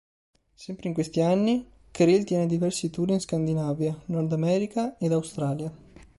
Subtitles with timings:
[0.55, 5.71] Sempre in questi anni, Kryl tiene diversi tour in Scandinavia, Nord America ed Australia.